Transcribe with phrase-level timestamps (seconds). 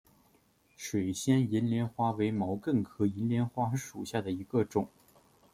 [0.75, 4.87] 水仙银莲花为毛茛科银莲花属下的一个种。